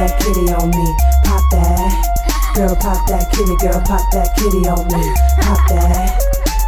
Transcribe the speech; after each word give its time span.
that 0.00 0.16
kitty 0.16 0.48
on 0.56 0.72
me. 0.72 0.86
Pop 1.28 1.44
that. 1.52 1.92
Girl, 2.56 2.74
pop 2.76 3.04
that 3.08 3.28
kitty, 3.36 3.52
girl, 3.60 3.80
pop 3.84 4.00
that 4.16 4.32
kitty 4.32 4.64
on 4.64 4.88
me. 4.88 5.04
Pop 5.44 5.60
that. 5.68 6.16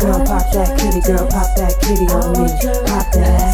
Girl, 0.00 0.24
pop 0.24 0.48
that 0.56 0.72
kitty, 0.80 1.00
girl, 1.04 1.28
pop 1.28 1.48
that 1.60 1.76
kitty 1.84 2.08
on 2.08 2.32
me. 2.32 2.48
Pop 2.88 3.04
that. 3.12 3.52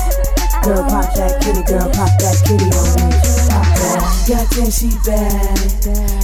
Girl, 0.62 0.86
pop 0.86 1.10
that 1.18 1.42
kitty, 1.42 1.62
girl, 1.66 1.90
pop 1.90 2.12
that 2.22 2.38
kitty 2.46 2.70
on 2.70 2.88
me. 3.02 3.10
Pop 3.50 3.66
that. 3.74 3.98
Goddamn, 4.30 4.70
she 4.70 4.94
bad. 5.02 5.58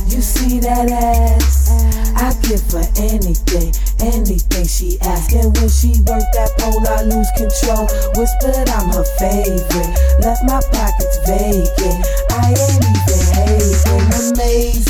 You 0.06 0.22
see 0.22 0.60
that 0.62 0.86
ass? 0.86 1.74
I 2.14 2.30
give 2.46 2.62
her 2.70 2.86
anything, 3.02 3.74
anything 3.98 4.66
she 4.66 4.94
asks. 5.02 5.34
And 5.34 5.50
when 5.58 5.68
she 5.68 5.98
work 6.06 6.22
that 6.38 6.54
pole, 6.54 6.86
I 6.86 7.02
lose 7.02 7.28
control. 7.34 7.90
Whispered 8.14 8.70
I'm 8.70 8.94
her 8.94 9.06
favorite. 9.18 9.90
Left 10.22 10.42
my 10.46 10.62
pockets 10.70 11.18
vacant. 11.26 12.06
I 12.30 12.54
ain't. 12.54 12.99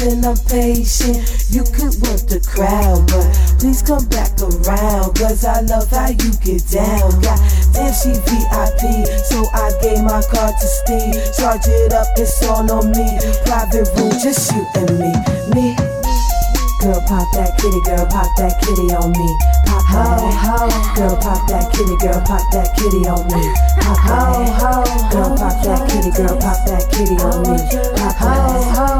Amazing, 0.01 0.25
I'm 0.25 0.37
patient. 0.49 1.21
You 1.53 1.61
could 1.77 1.93
work 2.01 2.25
the 2.25 2.41
crowd, 2.41 3.05
but 3.13 3.29
please 3.61 3.85
come 3.85 4.09
back 4.09 4.33
around. 4.41 5.13
Cause 5.13 5.45
I 5.45 5.61
love 5.61 5.93
how 5.93 6.09
you 6.09 6.33
get 6.41 6.65
down. 6.73 7.21
God 7.21 7.37
damn, 7.77 7.93
she 7.93 8.17
VIP. 8.25 9.05
So 9.29 9.45
I 9.53 9.69
gave 9.85 10.01
my 10.01 10.25
card 10.25 10.57
to 10.57 10.69
Steve. 10.81 11.21
Charge 11.37 11.69
it 11.69 11.93
up, 11.93 12.09
it's 12.17 12.41
all 12.49 12.65
on 12.73 12.97
me. 12.97 13.21
Private 13.45 13.93
room, 14.01 14.17
just 14.17 14.49
you 14.57 14.65
and 14.81 14.89
me. 14.97 15.13
Me. 15.53 15.77
Girl, 16.81 16.97
pop 17.05 17.29
that 17.37 17.61
kitty, 17.61 17.81
girl, 17.85 18.09
pop 18.09 18.33
that 18.41 18.57
kitty 18.57 18.89
on 18.97 19.13
me. 19.13 19.29
Pop 19.69 19.85
that. 19.93 20.97
Girl, 20.97 21.17
pop 21.21 21.45
that 21.53 21.69
kitty, 21.77 21.97
girl, 22.01 22.25
pop 22.25 22.41
that 22.57 22.73
kitty 22.73 23.05
on 23.05 23.21
me. 23.29 23.45
Pop 23.85 24.01
that. 24.09 25.13
Girl, 25.13 25.37
pop 25.37 25.61
that 25.61 25.85
kitty, 25.93 26.09
girl, 26.17 26.41
pop 26.41 26.57
that 26.65 26.89
kitty 26.89 27.21
on 27.21 27.45
me. 27.45 27.61
Pop 28.01 28.17
pop 28.17 28.49
that 28.49 29.00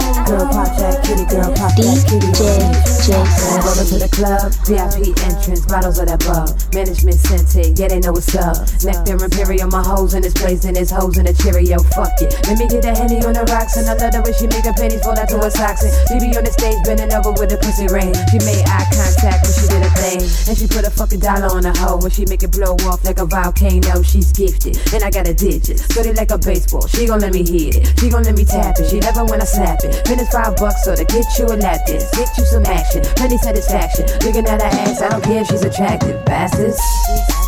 kitty, 1.77 2.90
Jason. 3.01 3.65
Welcome 3.65 3.89
to 3.89 3.99
the 3.99 4.11
club, 4.13 4.53
VIP 4.69 5.17
entrance, 5.25 5.65
bottles 5.65 5.97
of 5.99 6.07
that 6.13 6.21
bug. 6.21 6.53
Management 6.77 7.17
sent 7.17 7.49
it, 7.57 7.79
yeah, 7.81 7.89
they 7.89 8.01
know 8.01 8.13
what's 8.13 8.37
up. 8.37 8.61
Nectar 8.85 9.17
Imperial, 9.17 9.73
my 9.73 9.81
hoes 9.81 10.13
in 10.13 10.21
this 10.21 10.37
place, 10.37 10.65
and 10.69 10.77
his 10.77 10.91
hoes 10.91 11.17
in 11.17 11.25
a 11.25 11.33
Cheerio, 11.33 11.81
fuck 11.97 12.13
it. 12.21 12.37
Let 12.45 12.61
me 12.61 12.69
get 12.69 12.85
a 12.85 12.93
henny 12.93 13.25
on 13.25 13.33
the 13.33 13.45
rocks, 13.49 13.81
and 13.81 13.89
I 13.89 13.97
love 13.97 14.13
the 14.13 14.21
way 14.21 14.37
she 14.37 14.47
make 14.53 14.69
her 14.69 14.77
panties 14.77 15.01
fall 15.01 15.17
out 15.17 15.29
to 15.33 15.41
her 15.41 15.49
socks. 15.49 15.81
And 15.81 15.93
she 16.09 16.17
be 16.21 16.37
on 16.37 16.45
the 16.45 16.53
stage, 16.53 16.77
bending 16.85 17.09
over 17.17 17.33
with 17.33 17.49
the 17.49 17.57
pussy 17.57 17.89
ring. 17.89 18.13
She 18.29 18.39
made 18.45 18.69
eye 18.69 18.85
contact 18.93 19.49
when 19.49 19.55
she 19.57 19.65
did 19.65 19.81
a 19.81 19.93
thing, 19.97 20.21
and 20.51 20.55
she 20.57 20.67
put 20.69 20.85
a 20.85 20.93
fucking 20.93 21.25
dollar 21.25 21.49
on 21.57 21.65
the 21.65 21.73
hoe. 21.73 21.97
When 22.05 22.13
she 22.13 22.29
make 22.29 22.45
it 22.45 22.53
blow 22.53 22.77
off 22.85 23.01
like 23.05 23.17
a 23.17 23.27
volcano, 23.27 24.05
she's 24.05 24.29
gifted, 24.37 24.77
and 24.93 25.01
I 25.01 25.09
got 25.09 25.25
a 25.25 25.33
digit. 25.33 25.81
Dirty 25.97 26.13
like 26.13 26.31
a 26.35 26.39
baseball, 26.39 26.85
she 26.85 27.09
gon' 27.09 27.25
let 27.25 27.33
me 27.33 27.47
hit 27.47 27.81
it. 27.81 27.97
She 27.97 28.13
gon' 28.13 28.29
let 28.29 28.37
me 28.37 28.45
tap 28.45 28.77
it, 28.77 28.93
she 28.93 29.01
never 29.01 29.25
when 29.25 29.41
I 29.41 29.49
snap 29.49 29.81
it. 29.87 30.05
Finish 30.05 30.29
five 30.29 30.57
bucks, 30.61 30.85
so 30.85 30.93
to 30.95 31.05
get 31.07 31.25
you 31.39 31.47
a 31.49 31.57
lap 31.57 31.87
dance, 31.87 32.11
get 32.13 32.29
you 32.37 32.45
some 32.45 32.67
action, 32.67 32.90
plenty 33.15 33.39
satisfaction. 33.39 34.07
Looking 34.27 34.47
at 34.47 34.61
her 34.61 34.67
ass, 34.67 35.03
I 35.03 35.11
don't 35.11 35.23
care 35.23 35.43
if 35.43 35.47
she's 35.49 35.63
attractive, 35.63 36.25
bastards. 36.25 36.81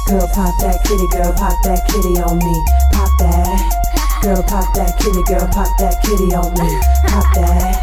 Girl, 0.07 0.29
pop 0.35 0.55
that 0.63 0.79
kitty, 0.85 1.07
girl, 1.11 1.33
pop 1.35 1.57
that 1.65 1.83
kitty 1.91 2.23
on 2.23 2.39
me. 2.39 2.55
Pop 2.93 3.11
that. 3.19 3.83
Girl, 4.23 4.43
pop 4.43 4.71
that 4.75 4.95
kitty, 4.99 5.23
girl, 5.27 5.47
pop 5.51 5.71
that 5.79 5.99
kitty 6.03 6.31
on 6.35 6.55
me. 6.55 6.71
Pop 7.11 7.27
that. 7.35 7.83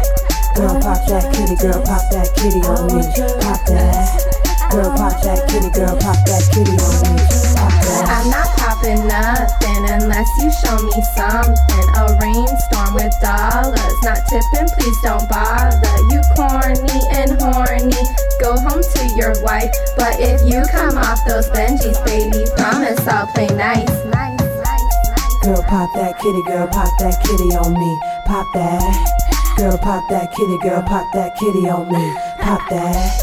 Girl, 0.56 0.80
pop 0.80 1.00
that 1.08 1.28
kitty, 1.32 1.56
girl, 1.60 1.80
pop 1.84 2.04
that 2.10 2.28
kitty 2.36 2.60
on 2.64 2.88
me. 2.88 3.04
Pop 3.44 3.60
that. 3.68 4.40
Girl, 4.70 4.90
pop 4.96 5.20
that 5.22 5.48
kitty, 5.48 5.70
girl, 5.70 5.96
pop 6.00 6.16
that 6.24 6.44
kitty 6.52 6.76
on 6.80 6.94
me. 7.04 7.20
I'm 8.06 8.30
not 8.30 8.48
popping 8.56 9.06
nothing 9.06 9.82
unless 9.88 10.28
you 10.40 10.50
show 10.50 10.76
me 10.80 10.96
something. 11.16 11.86
A 11.98 12.16
rainstorm 12.18 12.94
with 12.94 13.12
dollars, 13.20 13.96
not 14.02 14.20
tipping, 14.30 14.68
please 14.78 14.98
don't 15.02 15.28
bother. 15.28 15.96
You 16.10 16.22
corny 16.36 16.49
your 19.20 19.36
wife. 19.44 19.70
But 19.96 20.16
if 20.18 20.40
you 20.48 20.64
come 20.72 20.96
off 20.96 21.20
those 21.28 21.48
Benjis, 21.50 22.00
baby, 22.08 22.48
promise 22.56 23.06
I'll 23.06 23.28
play 23.28 23.48
nice. 23.52 24.00
Girl, 25.44 25.62
pop 25.62 25.88
that 25.94 26.18
kitty, 26.20 26.42
girl, 26.44 26.66
pop 26.68 26.90
that 26.98 27.16
kitty 27.24 27.56
on 27.56 27.72
me. 27.72 27.92
Pop 28.26 28.46
that. 28.52 29.56
Girl, 29.56 29.78
pop 29.78 30.08
that 30.10 30.32
kitty, 30.34 30.58
girl, 30.58 30.82
pop 30.82 31.12
that 31.14 31.36
kitty 31.36 31.68
on 31.68 31.88
me. 31.88 32.14
Pop 32.40 32.60
that. 32.68 33.20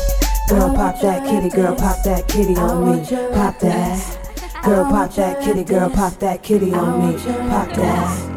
Girl, 0.50 0.74
pop 0.76 1.00
that 1.02 1.26
kitty, 1.26 1.50
girl, 1.50 1.76
pop 1.76 2.04
that 2.04 2.28
kitty 2.28 2.56
on 2.56 2.98
me. 2.98 3.06
Pop 3.34 3.60
that. 3.60 4.18
Girl, 4.64 4.86
pop 4.86 5.14
that 5.14 5.44
kitty, 5.44 5.64
girl, 5.64 5.90
pop 5.90 6.14
that 6.20 6.42
kitty 6.42 6.74
on 6.74 7.14
me. 7.14 7.18
Pop 7.50 7.70
that. 7.76 8.37